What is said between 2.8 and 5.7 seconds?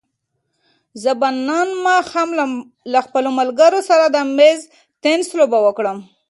له خپلو ملګرو سره د مېز تېنس لوبه